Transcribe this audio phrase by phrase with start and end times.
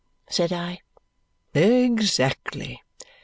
[0.27, 0.79] said I.
[1.53, 2.81] "Exactly!"